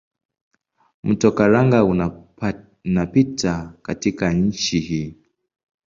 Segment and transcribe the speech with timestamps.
[1.03, 1.83] Mto Karanga
[2.83, 5.15] unapita katika nchi hii.